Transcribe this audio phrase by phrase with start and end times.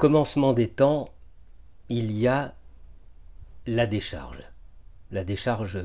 [0.00, 1.10] Commencement des temps,
[1.90, 2.54] il y a
[3.66, 4.42] la décharge,
[5.10, 5.78] la décharge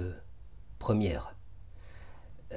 [0.79, 1.35] première.
[2.53, 2.55] Euh,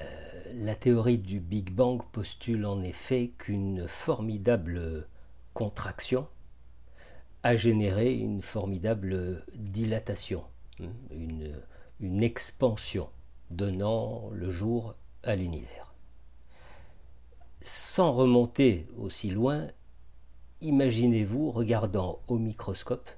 [0.54, 5.08] la théorie du Big Bang postule en effet qu'une formidable
[5.52, 6.28] contraction
[7.42, 10.44] a généré une formidable dilatation,
[11.10, 11.60] une,
[11.98, 13.08] une expansion
[13.50, 14.94] donnant le jour
[15.24, 15.92] à l'univers.
[17.62, 19.66] Sans remonter aussi loin,
[20.60, 23.10] imaginez-vous regardant au microscope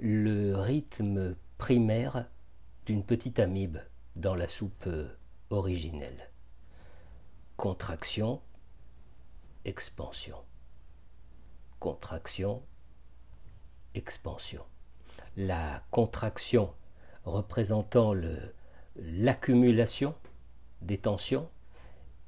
[0.00, 2.26] le rythme primaire
[2.86, 3.78] d'une petite amibe
[4.16, 4.88] dans la soupe
[5.50, 6.30] originelle.
[7.56, 8.40] Contraction,
[9.64, 10.38] expansion.
[11.78, 12.62] Contraction,
[13.94, 14.64] expansion.
[15.36, 16.72] La contraction
[17.24, 18.14] représentant
[18.96, 20.14] l'accumulation
[20.82, 21.48] des tensions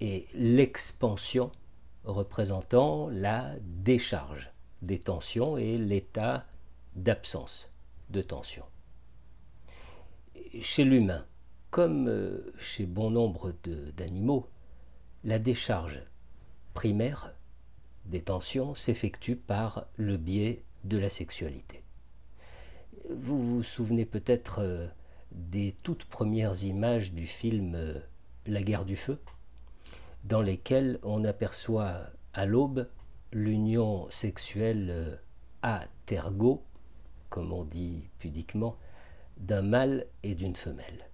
[0.01, 1.51] et l'expansion
[2.07, 4.51] représentant la décharge
[4.83, 6.47] des tensions et l'état
[6.95, 7.73] d'absence
[8.11, 8.65] de tension.
[10.61, 11.27] Chez l'humain,
[11.71, 13.53] comme euh, chez bon nombre
[13.97, 14.49] d'animaux,
[15.25, 16.03] la décharge
[16.73, 17.35] primaire
[18.07, 21.83] des tensions s'effectue par le biais de la sexualité.
[23.11, 24.87] Vous vous souvenez peut-être euh,
[25.33, 27.99] des toutes premières images du film euh,
[28.47, 29.19] La guerre du feu,
[30.27, 32.89] dans lesquelles on aperçoit à l'aube
[33.33, 35.21] l'union sexuelle
[35.63, 36.65] à tergo,
[37.31, 38.77] comme on dit pudiquement,
[39.37, 41.09] d'un mâle et d'une femelle.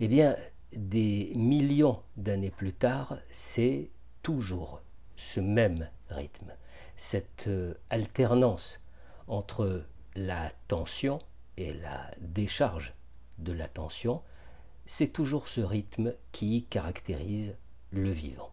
[0.00, 0.36] Eh bien,
[0.72, 3.90] des millions d'années plus tard, c'est
[4.22, 4.80] toujours
[5.16, 6.52] ce même rythme,
[6.96, 8.84] cette euh, alternance
[9.28, 9.84] entre
[10.16, 11.20] la tension
[11.56, 12.94] et la décharge
[13.38, 14.22] de la tension,
[14.86, 17.56] c'est toujours ce rythme qui caractérise
[17.94, 18.50] le vivant.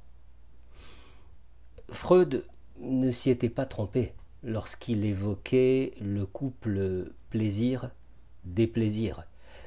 [1.90, 2.46] Freud
[2.80, 4.14] ne s'y était pas trompé
[4.44, 9.24] lorsqu'il évoquait le couple plaisir-déplaisir,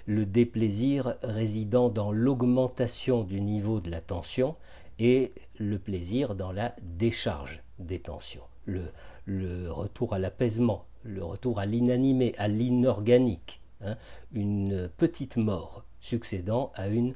[0.07, 4.57] le déplaisir résidant dans l'augmentation du niveau de la tension
[4.99, 11.67] et le plaisir dans la décharge des tensions, le, retour à l'apaisement, le retour à
[11.67, 13.97] l'inanimé, à l'inorganique, hein,
[14.33, 17.15] une petite mort succédant à une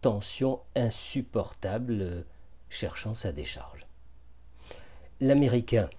[0.00, 2.22] tension insupportable euh,
[2.68, 3.86] cherchant sa décharge.
[5.20, 5.90] L'Américain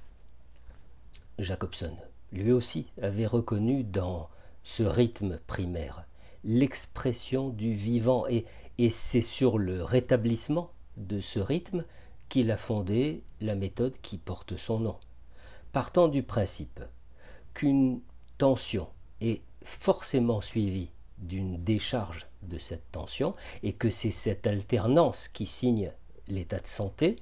[1.37, 1.95] Jacobson,
[2.31, 4.29] lui aussi, avait reconnu dans
[4.63, 6.05] ce rythme primaire
[6.43, 8.45] l'expression du vivant et,
[8.77, 11.83] et c'est sur le rétablissement de ce rythme
[12.29, 14.97] qu'il a fondé la méthode qui porte son nom.
[15.71, 16.81] Partant du principe
[17.53, 18.01] qu'une
[18.37, 18.87] tension
[19.19, 25.91] est forcément suivie d'une décharge de cette tension et que c'est cette alternance qui signe
[26.27, 27.17] l'état de santé,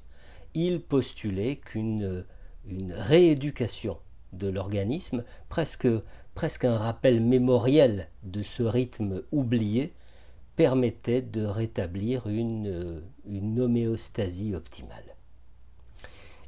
[0.53, 2.25] il postulait qu'une
[2.69, 3.97] une rééducation
[4.34, 5.88] de l'organisme, presque,
[6.35, 9.94] presque un rappel mémoriel de ce rythme oublié,
[10.56, 15.16] permettait de rétablir une, une homéostasie optimale.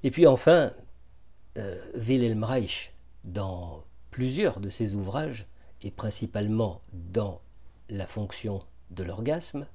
[0.03, 0.73] Et puis enfin,
[1.57, 2.93] euh, Wilhelm Reich,
[3.23, 5.47] dans plusieurs de ses ouvrages,
[5.83, 7.41] et principalement dans
[7.91, 8.59] la fonction
[8.89, 9.67] de l'orgasme,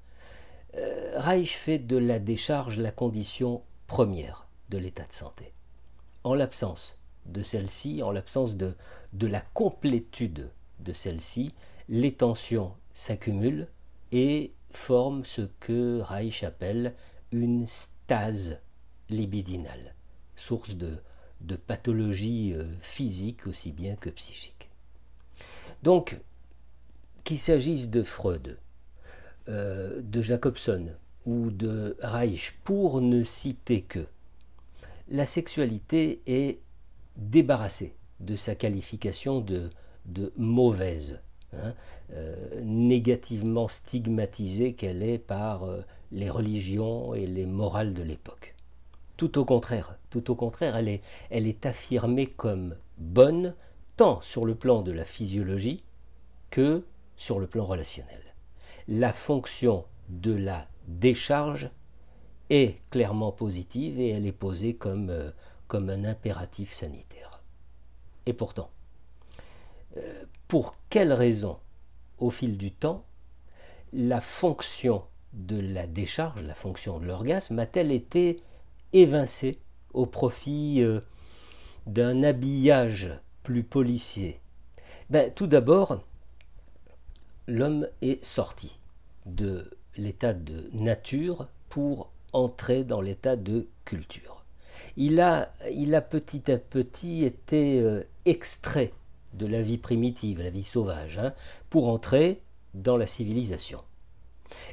[0.75, 5.53] euh, Reich fait de la décharge la condition première de l'état de santé.
[6.25, 8.75] En l'absence de celle-ci, en l'absence de,
[9.13, 10.51] de la complétude
[10.81, 11.55] de celle-ci,
[11.89, 13.69] les tensions s'accumulent
[14.13, 16.95] et forment ce que Reich appelle
[17.33, 18.61] une stase
[19.09, 19.95] libidinale,
[20.37, 20.99] source de,
[21.41, 24.71] de pathologies euh, physiques aussi bien que psychiques.
[25.83, 26.19] Donc,
[27.27, 28.57] qu'il s'agisse de Freud,
[29.49, 30.93] euh, de Jacobson
[31.27, 34.07] ou de Reich, pour ne citer que,
[35.09, 36.61] la sexualité est
[37.17, 39.71] débarrassée de sa qualification de,
[40.37, 41.19] mauvaise,
[41.53, 41.75] hein,
[42.13, 48.55] euh, négativement stigmatisée qu'elle est par euh, les religions et les morales de l'époque.
[49.17, 53.55] Tout au contraire, tout au contraire, elle est, elle est affirmée comme bonne
[53.97, 55.83] tant sur le plan de la physiologie
[56.51, 56.85] que
[57.17, 58.21] sur le plan relationnel.
[58.89, 61.71] La fonction de la décharge
[62.51, 65.31] est clairement positive et elle est posée comme, euh,
[65.73, 67.43] un impératif sanitaire.
[68.25, 68.71] Et pourtant,
[69.97, 71.59] euh, pour quelle raison,
[72.19, 73.05] au fil du temps,
[73.93, 75.03] la fonction
[75.33, 78.37] de la décharge, la fonction de l'orgasme, a-t-elle été
[78.93, 79.59] évincée
[79.93, 81.01] au profit euh,
[81.87, 83.11] d'un habillage
[83.43, 84.41] plus policier?
[85.11, 86.01] Ben, Tout d'abord,
[87.47, 88.79] l'homme est sorti
[89.25, 94.45] de l'état de nature pour entrer dans l'état de culture.
[94.97, 98.93] il a, il a petit à petit été euh, extrait
[99.35, 101.33] de la vie primitive, la vie sauvage, hein,
[101.71, 102.41] pour entrer
[102.75, 103.81] dans la civilisation.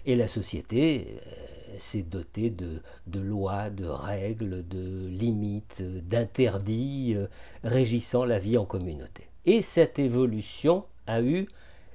[0.06, 7.28] Et la société euh, s'est dotée de, lois, de règles, de limites, d'interdits euh,
[7.64, 9.28] régissant la vie en communauté.
[9.46, 11.48] Et cette évolution a eu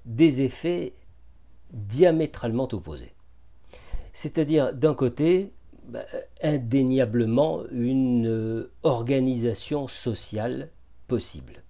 [0.09, 0.95] des effets
[1.71, 3.13] diamétralement opposés.
[4.13, 5.53] C'est-à-dire, d'un côté,
[5.87, 6.05] bah,
[6.43, 10.71] indéniablement une euh, organisation sociale
[11.07, 11.63] possible.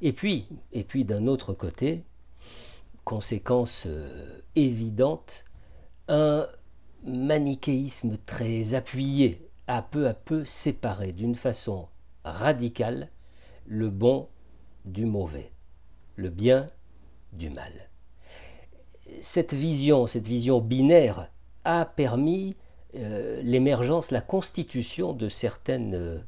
[0.00, 2.02] Et puis, et puis d'un autre côté,
[3.04, 5.44] conséquence euh, évidente,
[6.08, 6.48] un
[7.04, 11.86] manichéisme très appuyé a peu à peu séparé d'une façon
[12.24, 13.10] radicale
[13.66, 14.28] le bon
[14.84, 15.52] du mauvais,
[16.16, 16.66] le bien
[17.32, 17.72] du mal.
[19.20, 21.28] Cette vision, cette vision binaire
[21.64, 22.56] a permis
[22.94, 26.18] euh, l'émergence, la constitution de certaines euh,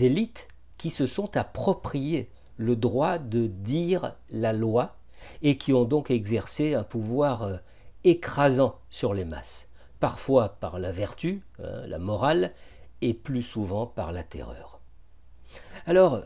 [0.00, 4.96] élites qui se sont appropriées le droit de dire la loi
[5.42, 7.56] et qui ont donc exercé un pouvoir euh,
[8.02, 9.70] écrasant sur les masses,
[10.00, 12.52] parfois par la vertu, hein, la morale,
[13.00, 14.80] et plus souvent par la terreur.
[15.86, 16.22] Alors,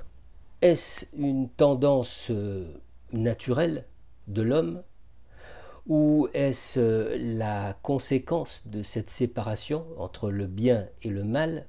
[0.62, 2.30] est-ce une tendance
[3.12, 3.84] naturelle
[4.28, 4.82] de l'homme
[5.86, 11.66] ou est-ce euh, la conséquence de cette séparation entre le bien et le mal?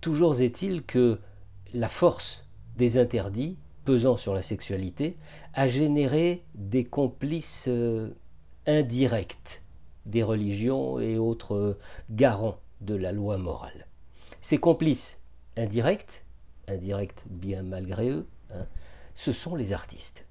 [0.00, 1.18] Toujours est-il que
[1.72, 5.16] la force des interdits pesant sur la sexualité
[5.54, 8.10] a généré des complices euh,
[8.66, 9.62] indirects
[10.04, 11.78] des religions et autres euh,
[12.10, 13.86] garants de la loi morale.
[14.40, 15.24] Ces complices
[15.56, 16.24] indirects,
[16.68, 18.66] indirects bien malgré eux, hein,
[19.14, 20.25] ce sont les artistes.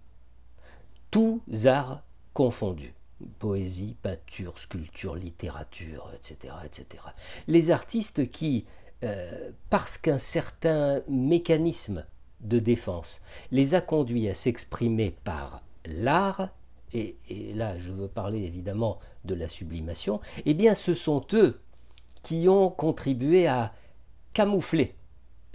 [1.15, 2.03] Tous arts
[2.33, 2.93] confondus.
[3.39, 6.53] Poésie, peinture, sculpture, littérature, etc.
[6.65, 7.03] etc.
[7.47, 8.65] Les artistes qui,
[9.05, 12.03] euh, parce qu'un certain mécanisme
[12.41, 16.49] de défense les a conduits à s'exprimer par l'art,
[16.91, 21.61] et, et, là je veux parler évidemment de la sublimation, eh bien ce sont eux
[22.23, 23.73] qui ont contribué à
[24.33, 24.95] camoufler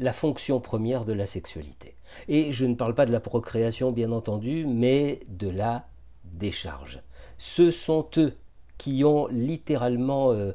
[0.00, 1.94] la fonction première de la sexualité.
[2.26, 5.86] Et je ne parle pas de la procréation bien entendu, mais de la
[6.24, 7.02] décharge.
[7.38, 8.34] Ce sont eux
[8.78, 10.52] qui ont littéralement euh,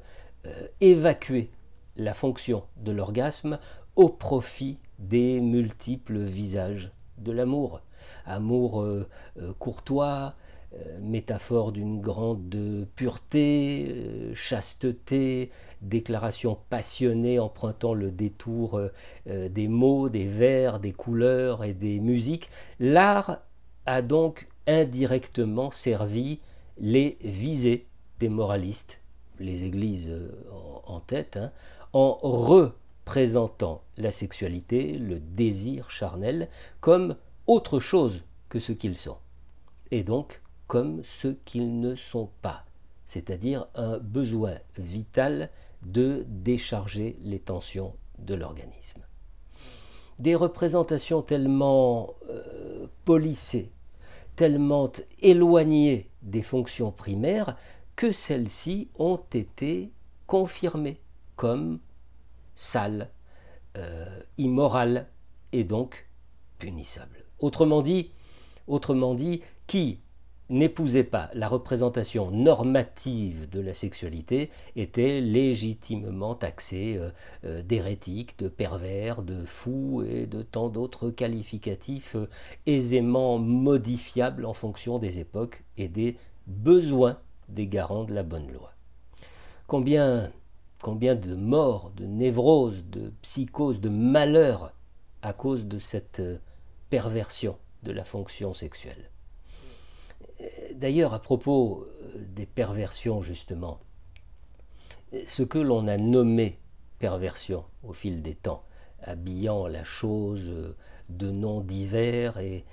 [0.47, 1.51] euh, évacué
[1.95, 3.59] la fonction de l'orgasme
[3.95, 7.81] au profit des multiples visages de l'amour.
[8.25, 9.07] Amour euh,
[9.59, 10.33] courtois,
[11.01, 15.51] métaphore d'une grande pureté, chasteté,
[15.81, 18.81] déclaration passionnée empruntant le détour
[19.25, 22.49] des mots, des vers, des couleurs et des musiques.
[22.79, 23.39] L'art
[23.85, 26.39] a donc indirectement servi
[26.77, 27.87] les visées
[28.19, 29.01] des moralistes,
[29.39, 30.31] les églises euh,
[30.85, 31.51] en, tête, hein,
[31.93, 36.49] en représentant la sexualité, le désir charnel,
[36.79, 37.15] comme
[37.47, 39.17] autre chose que ce qu'ils sont,
[39.91, 42.65] et donc comme ce qu'ils ne sont pas,
[43.05, 45.49] c'est-à-dire un besoin vital
[45.83, 49.01] de décharger les tensions de l'organisme.
[50.19, 53.71] Des représentations tellement euh, polissées,
[54.35, 57.57] tellement éloignées des fonctions primaires
[57.95, 59.91] que celles-ci ont été
[60.27, 60.99] confirmées
[61.35, 61.79] comme
[62.55, 63.09] sales,
[63.77, 65.07] euh, immorales
[65.51, 66.09] et donc
[66.57, 67.25] punissables.
[67.39, 68.11] Autrement dit,
[68.67, 69.99] autrement dit, qui
[70.49, 77.09] n'épousait pas la représentation normative de la sexualité était légitimement taxé euh,
[77.45, 82.29] euh, d'hérétique, de pervers, de fou et de tant d'autres qualificatifs euh,
[82.67, 87.17] aisément modifiables en fonction des époques et des besoins
[87.49, 88.73] des garants de la bonne loi.
[89.67, 90.31] Combien,
[90.81, 94.73] combien de morts, de névroses, de psychoses, de malheurs
[95.23, 96.21] à cause de cette
[96.91, 99.09] perversion de la fonction sexuelle?
[100.75, 103.79] D'ailleurs, à propos euh, des perversions, justement,
[105.25, 106.59] ce que l'on a nommé
[106.99, 108.63] perversion au fil des temps,
[109.01, 110.75] habillant la chose euh,
[111.07, 112.65] de noms divers et,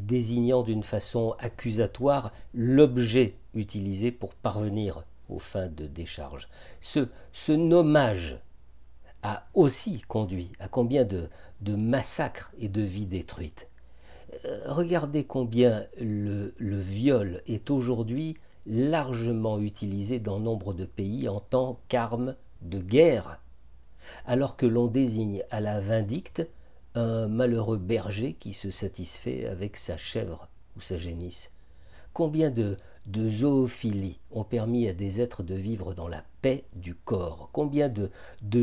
[0.00, 6.48] désignant d'une façon accusatoire l'objet utilisé pour parvenir aux fins de décharge.
[6.80, 8.40] Ce, ce nommage
[9.22, 11.28] a aussi conduit à combien de
[11.76, 13.68] massacres et de vies détruites.
[14.44, 21.78] Euh, regardez combien le, viol est aujourd'hui largement utilisé dans nombre de pays en tant
[21.88, 23.40] qu'arme de guerre,
[24.24, 26.46] alors que l'on désigne à la vindicte
[26.94, 31.52] un malheureux berger qui se satisfait avec sa chèvre ou sa génisse.
[32.12, 32.76] Combien de,
[33.06, 37.50] de zoophilie ont permis à des êtres de vivre dans la paix du corps?
[37.52, 38.10] Combien de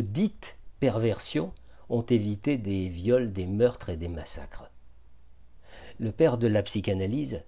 [0.01, 1.51] dites perversions
[1.89, 4.73] ont évité des viols, des meurtres et des massacres?
[6.00, 7.42] Le père de la psychanalyse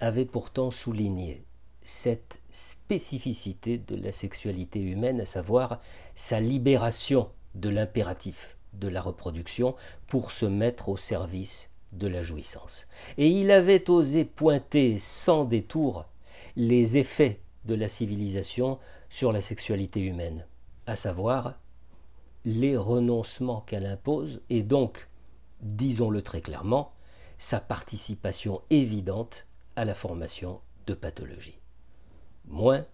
[0.00, 1.44] avait pourtant souligné
[1.84, 5.80] cette spécificité de la sexualité humaine, à savoir
[6.14, 9.74] sa libération de l'impératif de la reproduction
[10.06, 12.86] pour se mettre au service de la jouissance.
[13.18, 16.06] Et il avait osé pointer sans détour
[16.56, 18.78] les effets de la civilisation
[19.10, 20.46] sur la sexualité humaine,
[20.86, 21.58] à savoir
[22.44, 25.08] les renoncements qu'elle impose et donc,
[25.60, 26.92] disons-le très clairement,
[27.42, 31.58] sa participation évidente à la formation de pathologies.
[32.44, 32.86] Moins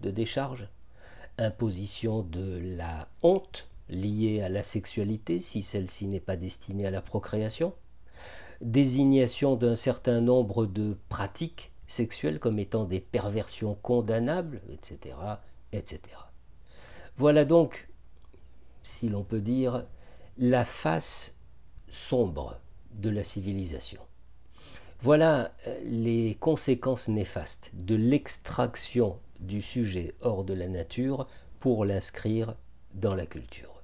[0.00, 0.68] de décharges,
[1.38, 7.02] imposition de la honte liée à la sexualité si celle-ci n'est pas destinée à la
[7.02, 7.74] procréation,
[8.60, 15.16] désignation d'un certain nombre de pratiques sexuelles comme étant des perversions condamnables, etc.
[15.72, 16.00] etc.
[17.16, 17.88] Voilà donc,
[18.84, 19.84] si l'on peut dire,
[20.38, 21.40] la face
[21.88, 22.60] sombre
[22.96, 24.00] de la civilisation.
[25.00, 31.26] Voilà euh, les conséquences néfastes de l'extraction du sujet hors de la nature
[31.60, 32.56] pour l'inscrire
[32.94, 33.82] dans la culture.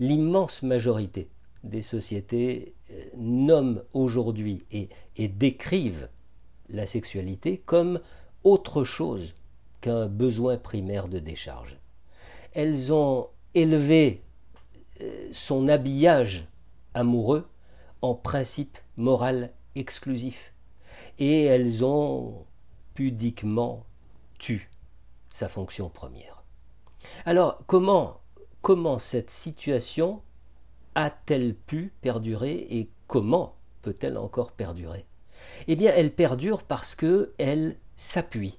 [0.00, 1.28] L'immense majorité
[1.62, 6.08] des sociétés euh, nomment aujourd'hui et, et décrivent
[6.68, 8.00] la sexualité comme
[8.42, 9.34] autre chose
[9.80, 11.78] qu'un besoin primaire de décharge.
[12.52, 14.22] Elles ont élevé
[15.00, 16.48] euh, son habillage
[16.92, 17.46] amoureux
[18.04, 20.52] en principe moral exclusif
[21.18, 22.44] et elles ont
[22.92, 23.86] pudiquement
[24.38, 24.70] tu
[25.30, 26.44] sa fonction première.
[27.24, 28.20] Alors comment,
[28.60, 30.20] comment cette situation
[30.94, 35.06] a-t-elle pu perdurer et comment peut-elle encore perdurer?
[35.66, 38.58] Eh bien, elle perdure parce qu'elle s'appuie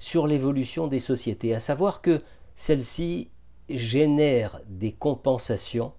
[0.00, 2.20] sur l'évolution des sociétés, à savoir que
[2.56, 3.30] celle-ci
[3.68, 5.92] génère des compensations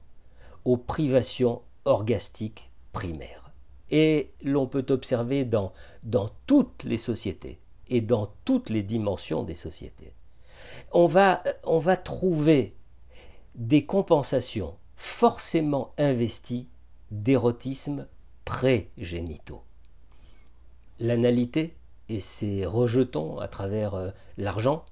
[0.65, 3.51] aux privations orgastiques primaires.
[3.89, 9.55] Et l'on peut observer dans, dans toutes les sociétés et dans toutes les dimensions des
[9.55, 10.13] sociétés.
[10.93, 12.75] On va, on va trouver
[13.55, 16.67] des compensations forcément investies
[17.11, 18.07] d'érotisme
[18.45, 19.63] pré-génitaux.
[20.99, 21.75] L'analité
[22.07, 24.85] et ses rejetons à travers euh, l'argent,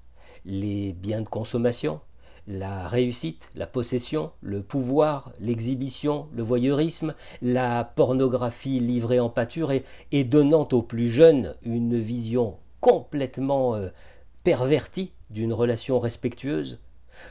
[0.44, 2.00] les biens de consommation,
[2.46, 10.24] la réussite, la possession, le pouvoir, l'exhibition, le voyeurisme, la pornographie livrée en pâture et,
[10.24, 13.88] donnant aux plus jeunes une vision complètement euh,
[14.44, 16.80] pervertie d'une relation respectueuse,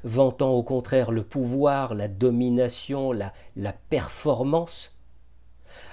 [0.03, 3.33] vantant au contraire le pouvoir, la domination, la,
[3.89, 4.97] performance,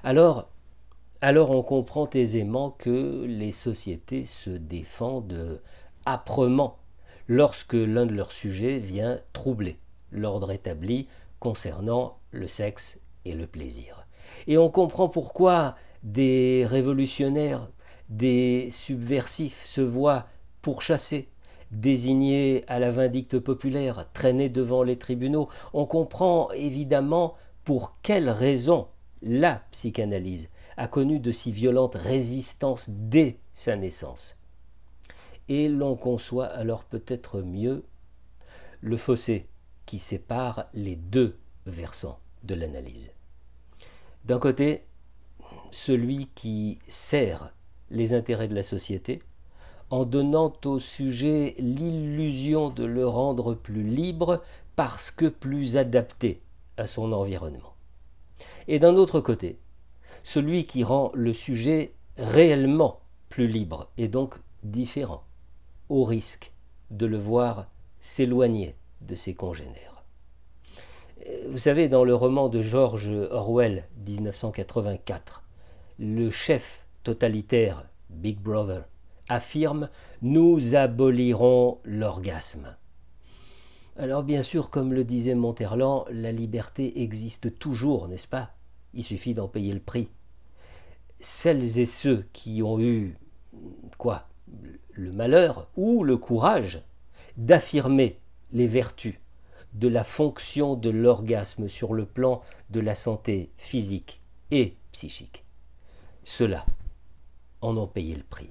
[0.04, 0.48] alors,
[1.20, 5.60] alors on comprend aisément que les sociétés se défendent
[6.04, 6.78] âprement
[7.28, 9.78] lorsque l'un de leurs sujets vient troubler
[10.12, 11.08] l'ordre établi
[11.40, 14.06] concernant le sexe et le plaisir.
[14.46, 17.68] Et on comprend pourquoi des révolutionnaires,
[18.08, 20.26] des subversifs se voient
[20.62, 21.28] pourchassés,
[21.72, 25.48] désignés à la vindicte populaire, traînés devant les tribunaux.
[25.72, 28.86] On comprend évidemment pour quelles raisons
[29.22, 34.36] la psychanalyse a connu de si violentes résistances dès sa naissance
[35.48, 37.84] et l'on conçoit alors peut-être mieux
[38.80, 39.46] le fossé
[39.84, 43.10] qui sépare les deux versants de l'analyse.
[44.24, 44.84] D'un côté,
[45.70, 47.52] celui qui sert
[47.90, 49.22] les intérêts de la société
[49.90, 54.42] en donnant au sujet l'illusion de le rendre plus libre
[54.74, 56.42] parce que plus adapté
[56.76, 57.74] à son environnement.
[58.68, 59.58] Et d'un autre côté,
[60.24, 64.34] celui qui rend le sujet réellement plus libre et donc
[64.64, 65.22] différent
[65.88, 66.52] au risque
[66.90, 67.68] de le voir
[68.00, 70.04] s'éloigner de ses congénères.
[71.26, 75.44] Euh, vous savez, dans le roman de George Orwell, 1984,
[75.98, 78.84] le chef totalitaire, Big Brother,
[79.28, 79.88] affirme
[80.22, 82.76] Nous abolirons l'orgasme.
[83.98, 88.50] Alors bien sûr, comme le disait Monterland, la liberté existe toujours, n'est-ce pas?
[88.92, 90.08] Il suffit d'en payer le prix.
[91.18, 93.16] Celles et ceux qui ont eu
[93.96, 94.28] quoi?
[94.96, 96.82] Le malheur ou le courage
[97.36, 98.18] d'affirmer
[98.52, 99.14] les vertus
[99.74, 105.44] de la fonction de l'orgasme sur le plan de la santé physique et psychique.
[106.24, 106.64] Ceux-là
[107.60, 108.50] en ont payé le prix.